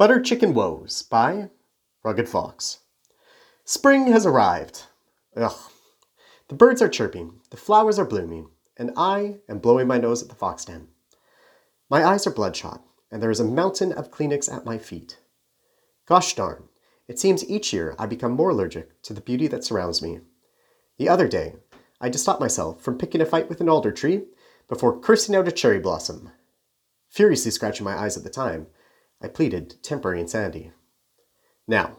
Butter 0.00 0.22
Chicken 0.22 0.54
Woes 0.54 1.02
by 1.02 1.50
Rugged 2.02 2.26
Fox. 2.26 2.78
Spring 3.66 4.06
has 4.06 4.24
arrived. 4.24 4.84
Ugh. 5.36 5.52
The 6.48 6.54
birds 6.54 6.80
are 6.80 6.88
chirping, 6.88 7.42
the 7.50 7.58
flowers 7.58 7.98
are 7.98 8.06
blooming, 8.06 8.48
and 8.78 8.92
I 8.96 9.40
am 9.46 9.58
blowing 9.58 9.86
my 9.86 9.98
nose 9.98 10.22
at 10.22 10.30
the 10.30 10.34
fox 10.34 10.64
den. 10.64 10.88
My 11.90 12.02
eyes 12.02 12.26
are 12.26 12.30
bloodshot, 12.30 12.82
and 13.10 13.22
there 13.22 13.30
is 13.30 13.40
a 13.40 13.44
mountain 13.44 13.92
of 13.92 14.10
Kleenex 14.10 14.50
at 14.50 14.64
my 14.64 14.78
feet. 14.78 15.18
Gosh 16.06 16.34
darn, 16.34 16.70
it 17.06 17.18
seems 17.18 17.46
each 17.46 17.70
year 17.70 17.94
I 17.98 18.06
become 18.06 18.32
more 18.32 18.48
allergic 18.48 19.02
to 19.02 19.12
the 19.12 19.20
beauty 19.20 19.48
that 19.48 19.64
surrounds 19.64 20.00
me. 20.00 20.20
The 20.96 21.10
other 21.10 21.28
day, 21.28 21.56
I 22.00 22.06
had 22.06 22.14
to 22.14 22.18
stop 22.18 22.40
myself 22.40 22.80
from 22.80 22.96
picking 22.96 23.20
a 23.20 23.26
fight 23.26 23.50
with 23.50 23.60
an 23.60 23.68
alder 23.68 23.92
tree 23.92 24.22
before 24.66 24.98
cursing 24.98 25.36
out 25.36 25.46
a 25.46 25.52
cherry 25.52 25.78
blossom. 25.78 26.30
Furiously 27.10 27.50
scratching 27.50 27.84
my 27.84 27.98
eyes 27.98 28.16
at 28.16 28.22
the 28.22 28.30
time, 28.30 28.68
I 29.22 29.28
pleaded 29.28 29.82
temporary 29.82 30.20
insanity. 30.20 30.72
Now, 31.68 31.96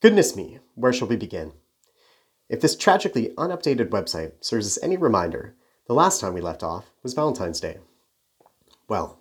goodness 0.00 0.34
me, 0.34 0.58
where 0.74 0.92
shall 0.92 1.08
we 1.08 1.16
begin? 1.16 1.52
If 2.48 2.60
this 2.60 2.76
tragically 2.76 3.32
unupdated 3.36 3.90
website 3.90 4.32
serves 4.40 4.66
as 4.66 4.82
any 4.82 4.96
reminder, 4.96 5.54
the 5.86 5.94
last 5.94 6.20
time 6.20 6.34
we 6.34 6.40
left 6.40 6.62
off 6.62 6.90
was 7.02 7.14
Valentine's 7.14 7.60
Day. 7.60 7.78
Well, 8.88 9.20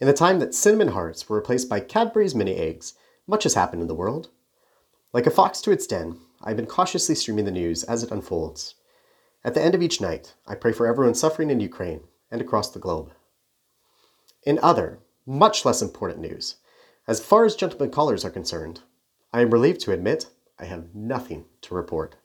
in 0.00 0.06
the 0.06 0.12
time 0.12 0.38
that 0.40 0.54
cinnamon 0.54 0.88
hearts 0.88 1.28
were 1.28 1.36
replaced 1.36 1.68
by 1.68 1.80
Cadbury's 1.80 2.34
mini 2.34 2.56
eggs, 2.56 2.94
much 3.26 3.44
has 3.44 3.54
happened 3.54 3.82
in 3.82 3.88
the 3.88 3.94
world. 3.94 4.30
Like 5.12 5.26
a 5.26 5.30
fox 5.30 5.60
to 5.62 5.70
its 5.70 5.86
den, 5.86 6.18
I've 6.42 6.56
been 6.56 6.66
cautiously 6.66 7.14
streaming 7.14 7.44
the 7.44 7.50
news 7.50 7.84
as 7.84 8.02
it 8.02 8.10
unfolds. 8.10 8.74
At 9.44 9.54
the 9.54 9.62
end 9.62 9.74
of 9.74 9.82
each 9.82 10.00
night, 10.00 10.34
I 10.46 10.54
pray 10.54 10.72
for 10.72 10.86
everyone 10.86 11.14
suffering 11.14 11.50
in 11.50 11.60
Ukraine 11.60 12.00
and 12.30 12.40
across 12.40 12.70
the 12.70 12.78
globe. 12.78 13.12
In 14.44 14.58
other, 14.58 14.98
much 15.26 15.64
less 15.64 15.80
important 15.80 16.20
news, 16.20 16.56
as 17.06 17.24
far 17.24 17.44
as 17.44 17.56
gentlemen 17.56 17.90
callers 17.90 18.24
are 18.24 18.30
concerned, 18.30 18.80
I 19.32 19.40
am 19.40 19.50
relieved 19.50 19.80
to 19.82 19.92
admit 19.92 20.28
I 20.58 20.64
have 20.64 20.94
nothing 20.94 21.44
to 21.62 21.74
report. 21.74 22.16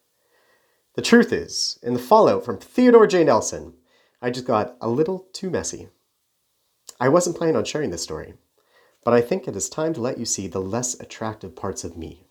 The 0.95 1.02
truth 1.02 1.34
is, 1.34 1.80
in 1.81 1.94
the 1.94 2.00
fallout 2.00 2.45
from 2.45 2.58
Theodore 2.58 3.08
J. 3.08 3.23
Nelson, 3.23 3.73
I 4.22 4.30
just 4.30 4.45
got 4.45 4.76
a 4.81 4.89
little 4.89 5.28
too 5.34 5.50
messy. 5.50 5.89
I 7.00 7.09
wasn't 7.09 7.38
planning 7.38 7.56
on 7.56 7.66
sharing 7.66 7.89
this 7.89 8.04
story, 8.04 8.34
but 9.04 9.14
I 9.14 9.22
think 9.22 9.48
it 9.48 9.56
is 9.56 9.70
time 9.70 9.94
to 9.94 10.02
let 10.02 10.17
you 10.17 10.26
see 10.26 10.48
the 10.48 10.59
less 10.59 11.00
attractive 11.00 11.56
parts 11.56 11.84
of 11.84 11.98
me. 11.98 12.28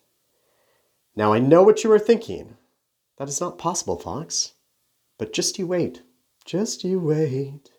Now 1.16 1.32
I 1.32 1.38
know 1.38 1.62
what 1.62 1.82
you 1.82 1.90
are 1.92 1.98
thinking. 1.98 2.56
That 3.16 3.28
is 3.28 3.40
not 3.40 3.58
possible, 3.58 3.98
Fox. 3.98 4.52
But 5.18 5.32
just 5.32 5.58
you 5.58 5.66
wait. 5.66 6.02
Just 6.44 6.84
you 6.84 7.00
wait. 7.00 7.70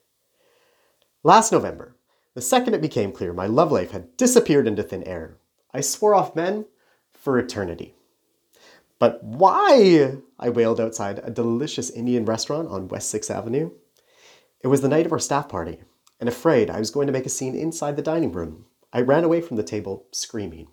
Last 1.23 1.51
November, 1.51 1.95
the 2.39 2.45
second 2.45 2.73
it 2.73 2.79
became 2.79 3.11
clear 3.11 3.33
my 3.33 3.47
love 3.47 3.69
life 3.69 3.91
had 3.91 4.15
disappeared 4.15 4.65
into 4.65 4.81
thin 4.81 5.03
air, 5.03 5.35
I 5.73 5.81
swore 5.81 6.15
off 6.15 6.37
men 6.37 6.67
for 7.11 7.37
eternity. 7.37 7.95
But 8.97 9.21
why? 9.21 10.19
I 10.39 10.47
wailed 10.47 10.79
outside 10.79 11.19
a 11.21 11.31
delicious 11.31 11.89
Indian 11.89 12.23
restaurant 12.23 12.69
on 12.69 12.87
West 12.87 13.13
6th 13.13 13.29
Avenue. 13.29 13.71
It 14.61 14.67
was 14.67 14.79
the 14.79 14.87
night 14.87 15.05
of 15.05 15.11
our 15.11 15.19
staff 15.19 15.49
party, 15.49 15.81
and 16.17 16.29
afraid 16.29 16.69
I 16.69 16.79
was 16.79 16.91
going 16.91 17.07
to 17.07 17.11
make 17.11 17.25
a 17.25 17.29
scene 17.29 17.55
inside 17.55 17.97
the 17.97 18.01
dining 18.01 18.31
room, 18.31 18.67
I 18.93 19.01
ran 19.01 19.25
away 19.25 19.41
from 19.41 19.57
the 19.57 19.61
table 19.63 20.05
screaming. 20.13 20.69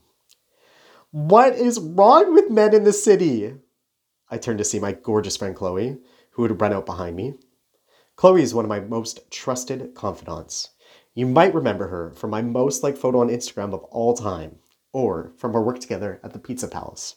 What 1.11 1.55
is 1.55 1.81
wrong 1.81 2.33
with 2.33 2.49
men 2.49 2.77
in 2.77 2.85
the 2.85 2.93
city? 2.93 3.57
I 4.31 4.39
turned 4.39 4.59
to 4.59 4.65
see 4.65 4.79
my 4.79 4.93
gorgeous 4.93 5.37
friend 5.37 5.57
Chloe, 5.57 5.99
who 6.31 6.45
had 6.45 6.61
run 6.61 6.73
out 6.73 6.87
behind 6.87 7.17
me. 7.17 7.35
Chloe 8.15 8.43
is 8.43 8.55
one 8.55 8.65
of 8.65 8.69
my 8.69 8.79
most 8.79 9.29
trusted 9.33 9.97
confidants. 9.97 10.69
You 11.15 11.27
might 11.27 11.55
remember 11.55 11.89
her 11.89 12.11
from 12.11 12.31
my 12.31 12.43
most 12.43 12.83
liked 12.83 12.99
photo 12.99 13.21
on 13.21 13.29
Instagram 13.29 13.73
of 13.73 13.85
all 13.85 14.15
time, 14.15 14.59
or 14.93 15.33
from 15.37 15.55
our 15.55 15.63
work 15.63 15.79
together 15.79 16.21
at 16.23 16.33
the 16.33 16.39
Pizza 16.39 16.69
Palace. 16.69 17.17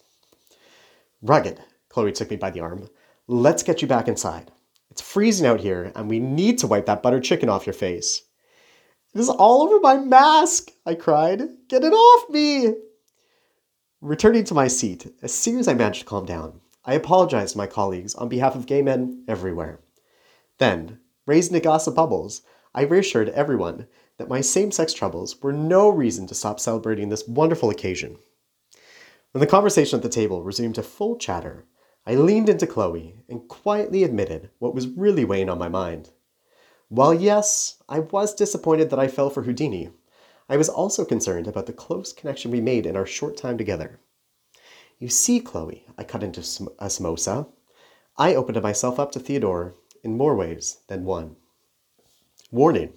Rugged, 1.21 1.59
Chloe 1.89 2.11
took 2.11 2.29
me 2.29 2.37
by 2.37 2.49
the 2.49 2.61
arm. 2.61 2.89
Let's 3.27 3.63
get 3.63 3.81
you 3.81 3.87
back 3.87 4.07
inside. 4.07 4.51
It's 4.89 5.01
freezing 5.01 5.45
out 5.45 5.59
here, 5.59 5.91
and 5.95 6.09
we 6.09 6.19
need 6.19 6.57
to 6.59 6.67
wipe 6.67 6.85
that 6.85 7.03
buttered 7.03 7.23
chicken 7.23 7.49
off 7.49 7.67
your 7.67 7.73
face. 7.73 8.23
It 9.13 9.19
is 9.19 9.29
all 9.29 9.63
over 9.63 9.79
my 9.79 9.97
mask, 9.97 10.71
I 10.85 10.95
cried. 10.95 11.41
Get 11.67 11.83
it 11.83 11.93
off 11.93 12.29
me! 12.29 12.75
Returning 14.01 14.45
to 14.45 14.53
my 14.53 14.67
seat, 14.67 15.13
as 15.21 15.33
soon 15.33 15.59
as 15.59 15.67
I 15.67 15.73
managed 15.73 16.01
to 16.01 16.05
calm 16.05 16.25
down, 16.25 16.61
I 16.85 16.93
apologized 16.93 17.51
to 17.53 17.57
my 17.57 17.67
colleagues 17.67 18.15
on 18.15 18.29
behalf 18.29 18.55
of 18.55 18.65
gay 18.65 18.81
men 18.81 19.25
everywhere. 19.27 19.79
Then, 20.57 20.99
raising 21.25 21.55
a 21.55 21.59
glass 21.59 21.85
of 21.85 21.95
bubbles, 21.95 22.43
I 22.73 22.83
reassured 22.83 23.29
everyone 23.29 23.87
that 24.17 24.29
my 24.29 24.41
same 24.41 24.71
sex 24.71 24.93
troubles 24.93 25.41
were 25.41 25.53
no 25.53 25.89
reason 25.89 26.27
to 26.27 26.35
stop 26.35 26.59
celebrating 26.59 27.09
this 27.09 27.27
wonderful 27.27 27.69
occasion. 27.69 28.17
When 29.31 29.39
the 29.39 29.47
conversation 29.47 29.97
at 29.97 30.03
the 30.03 30.09
table 30.09 30.43
resumed 30.43 30.75
to 30.75 30.83
full 30.83 31.17
chatter, 31.17 31.65
I 32.05 32.15
leaned 32.15 32.49
into 32.49 32.67
Chloe 32.67 33.15
and 33.27 33.47
quietly 33.47 34.03
admitted 34.03 34.49
what 34.59 34.75
was 34.75 34.87
really 34.87 35.25
weighing 35.25 35.49
on 35.49 35.57
my 35.57 35.69
mind. 35.69 36.11
While 36.89 37.13
yes, 37.13 37.81
I 37.87 37.99
was 37.99 38.33
disappointed 38.33 38.89
that 38.89 38.99
I 38.99 39.07
fell 39.07 39.29
for 39.29 39.43
Houdini, 39.43 39.91
I 40.47 40.57
was 40.57 40.69
also 40.69 41.05
concerned 41.05 41.47
about 41.47 41.67
the 41.67 41.73
close 41.73 42.11
connection 42.11 42.49
we 42.49 42.61
made 42.61 42.85
in 42.85 42.95
our 42.95 43.05
short 43.05 43.37
time 43.37 43.57
together. 43.57 43.99
You 44.97 45.07
see, 45.07 45.39
Chloe, 45.39 45.85
I 45.97 46.03
cut 46.03 46.23
into 46.23 46.41
a 46.41 46.87
samosa. 46.87 47.47
I 48.17 48.35
opened 48.35 48.61
myself 48.61 48.99
up 48.99 49.11
to 49.13 49.19
Theodore 49.19 49.75
in 50.03 50.17
more 50.17 50.35
ways 50.35 50.79
than 50.87 51.05
one. 51.05 51.35
Warning 52.51 52.93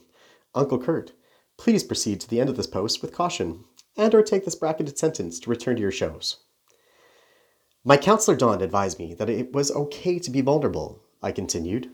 Uncle 0.54 0.78
Kurt, 0.78 1.12
please 1.58 1.84
proceed 1.84 2.20
to 2.20 2.28
the 2.28 2.40
end 2.40 2.48
of 2.48 2.56
this 2.56 2.66
post 2.66 3.02
with 3.02 3.12
caution 3.12 3.64
and 3.98 4.14
or 4.14 4.22
take 4.22 4.46
this 4.46 4.54
bracketed 4.54 4.96
sentence 4.96 5.38
to 5.40 5.50
return 5.50 5.76
to 5.76 5.82
your 5.82 5.92
shows. 5.92 6.38
My 7.84 7.98
counselor 7.98 8.34
Don 8.34 8.62
advised 8.62 8.98
me 8.98 9.12
that 9.14 9.28
it 9.28 9.52
was 9.52 9.70
okay 9.72 10.18
to 10.20 10.30
be 10.30 10.40
vulnerable, 10.40 11.02
I 11.22 11.32
continued, 11.32 11.90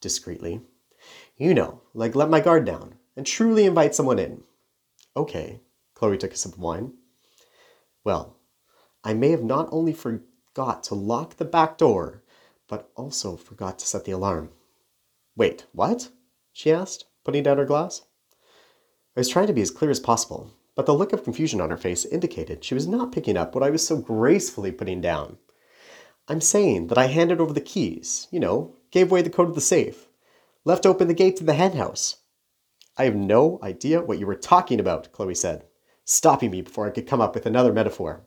discreetly. 0.00 0.60
You 1.36 1.52
know, 1.52 1.80
like 1.94 2.14
let 2.14 2.30
my 2.30 2.38
guard 2.38 2.64
down 2.64 2.94
and 3.16 3.26
truly 3.26 3.64
invite 3.64 3.94
someone 3.94 4.20
in. 4.20 4.44
Okay, 5.16 5.60
Chloe 5.94 6.16
took 6.16 6.32
a 6.32 6.36
sip 6.36 6.52
of 6.52 6.58
wine. 6.60 6.92
Well, 8.04 8.36
I 9.02 9.14
may 9.14 9.30
have 9.30 9.42
not 9.42 9.68
only 9.72 9.92
forgot 9.92 10.84
to 10.84 10.94
lock 10.94 11.36
the 11.36 11.44
back 11.44 11.76
door, 11.76 12.22
but 12.68 12.90
also 12.94 13.36
forgot 13.36 13.80
to 13.80 13.86
set 13.86 14.04
the 14.04 14.12
alarm. 14.12 14.50
Wait, 15.34 15.66
what? 15.72 16.10
She 16.52 16.72
asked, 16.72 17.06
putting 17.24 17.42
down 17.42 17.58
her 17.58 17.64
glass. 17.64 18.02
I 19.16 19.20
was 19.20 19.28
trying 19.28 19.46
to 19.48 19.52
be 19.52 19.62
as 19.62 19.70
clear 19.70 19.90
as 19.90 20.00
possible, 20.00 20.50
but 20.74 20.86
the 20.86 20.94
look 20.94 21.12
of 21.12 21.24
confusion 21.24 21.60
on 21.60 21.70
her 21.70 21.76
face 21.76 22.04
indicated 22.04 22.64
she 22.64 22.74
was 22.74 22.86
not 22.86 23.12
picking 23.12 23.36
up 23.36 23.54
what 23.54 23.64
I 23.64 23.70
was 23.70 23.86
so 23.86 23.96
gracefully 23.96 24.72
putting 24.72 25.00
down. 25.00 25.38
I'm 26.28 26.40
saying 26.40 26.86
that 26.86 26.98
I 26.98 27.06
handed 27.06 27.40
over 27.40 27.52
the 27.52 27.60
keys, 27.60 28.28
you 28.30 28.38
know, 28.38 28.76
gave 28.90 29.10
away 29.10 29.22
the 29.22 29.30
code 29.30 29.48
of 29.48 29.54
the 29.54 29.60
safe, 29.60 30.08
left 30.64 30.86
open 30.86 31.08
the 31.08 31.14
gate 31.14 31.36
to 31.36 31.44
the 31.44 31.54
henhouse. 31.54 32.16
I 32.96 33.04
have 33.04 33.16
no 33.16 33.58
idea 33.62 34.00
what 34.00 34.18
you 34.18 34.26
were 34.26 34.34
talking 34.34 34.78
about, 34.78 35.10
Chloe 35.12 35.34
said, 35.34 35.64
stopping 36.04 36.50
me 36.50 36.60
before 36.62 36.86
I 36.86 36.90
could 36.90 37.06
come 37.06 37.20
up 37.20 37.34
with 37.34 37.46
another 37.46 37.72
metaphor. 37.72 38.24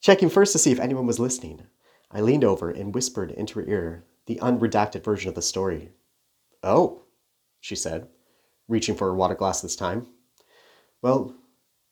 Checking 0.00 0.28
first 0.28 0.52
to 0.52 0.58
see 0.58 0.72
if 0.72 0.80
anyone 0.80 1.06
was 1.06 1.18
listening, 1.18 1.62
I 2.10 2.20
leaned 2.20 2.44
over 2.44 2.70
and 2.70 2.94
whispered 2.94 3.30
into 3.30 3.58
her 3.58 3.66
ear 3.66 4.04
the 4.26 4.38
unredacted 4.42 5.04
version 5.04 5.28
of 5.28 5.34
the 5.34 5.42
story. 5.42 5.90
Oh, 6.62 7.03
she 7.64 7.74
said, 7.74 8.06
reaching 8.68 8.94
for 8.94 9.06
her 9.06 9.14
water 9.14 9.34
glass 9.34 9.62
this 9.62 9.74
time. 9.74 10.06
Well, 11.00 11.34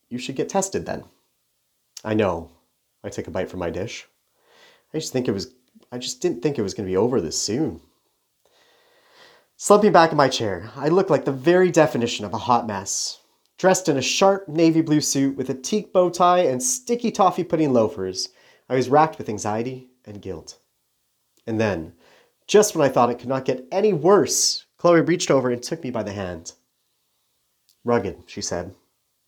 you 0.07 0.19
should 0.19 0.35
get 0.35 0.47
tested 0.47 0.85
then. 0.85 1.05
I 2.03 2.13
know. 2.13 2.51
I 3.03 3.09
took 3.09 3.25
a 3.25 3.31
bite 3.31 3.49
from 3.49 3.61
my 3.61 3.71
dish. 3.71 4.05
I 4.93 4.99
just 4.99 5.11
think 5.11 5.27
it 5.27 5.31
was 5.31 5.51
I 5.91 5.97
just 5.97 6.21
didn't 6.21 6.43
think 6.43 6.59
it 6.59 6.61
was 6.61 6.75
going 6.75 6.85
to 6.85 6.91
be 6.91 6.97
over 6.97 7.19
this 7.19 7.41
soon. 7.41 7.81
Slumping 9.57 9.91
back 9.91 10.11
in 10.11 10.17
my 10.17 10.29
chair, 10.29 10.69
I 10.75 10.89
looked 10.89 11.09
like 11.09 11.25
the 11.25 11.31
very 11.31 11.71
definition 11.71 12.23
of 12.23 12.35
a 12.35 12.45
hot 12.49 12.67
mess. 12.67 13.19
Dressed 13.57 13.89
in 13.89 13.97
a 13.97 14.01
sharp 14.01 14.47
navy 14.47 14.81
blue 14.81 15.01
suit 15.01 15.35
with 15.35 15.49
a 15.49 15.55
teak 15.55 15.91
bow 15.91 16.11
tie 16.11 16.41
and 16.41 16.61
sticky 16.61 17.09
toffee 17.09 17.43
pudding 17.43 17.73
loafers, 17.73 18.29
I 18.69 18.75
was 18.75 18.89
racked 18.89 19.17
with 19.17 19.27
anxiety 19.27 19.89
and 20.05 20.21
guilt. 20.21 20.59
And 21.47 21.59
then, 21.59 21.93
just 22.45 22.75
when 22.75 22.87
I 22.87 22.91
thought 22.91 23.09
it 23.09 23.17
could 23.17 23.29
not 23.29 23.45
get 23.45 23.65
any 23.71 23.91
worse, 23.91 24.65
Chloe 24.83 24.99
reached 24.99 25.31
over 25.31 25.49
and 25.49 25.63
took 25.63 25.81
me 25.81 25.91
by 25.91 26.03
the 26.03 26.11
hand. 26.11 26.51
Rugged, 27.85 28.23
she 28.25 28.41
said, 28.41 28.75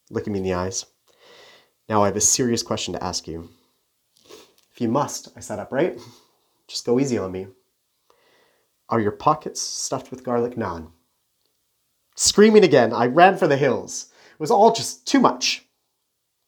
looking 0.09 0.33
me 0.33 0.39
in 0.39 0.43
the 0.43 0.53
eyes. 0.53 0.85
Now 1.87 2.03
I 2.03 2.07
have 2.07 2.17
a 2.17 2.19
serious 2.19 2.61
question 2.61 2.93
to 2.93 3.01
ask 3.01 3.25
you. 3.25 3.47
If 4.73 4.81
you 4.81 4.89
must, 4.89 5.29
I 5.33 5.39
sat 5.39 5.59
upright. 5.59 5.97
Just 6.67 6.85
go 6.85 6.99
easy 6.99 7.17
on 7.17 7.31
me. 7.31 7.47
Are 8.89 8.99
your 8.99 9.13
pockets 9.13 9.61
stuffed 9.61 10.11
with 10.11 10.25
garlic 10.25 10.55
naan? 10.55 10.91
Screaming 12.17 12.65
again, 12.65 12.91
I 12.91 13.05
ran 13.05 13.37
for 13.37 13.47
the 13.47 13.55
hills. 13.55 14.11
It 14.33 14.39
was 14.41 14.51
all 14.51 14.73
just 14.73 15.07
too 15.07 15.21
much. 15.21 15.64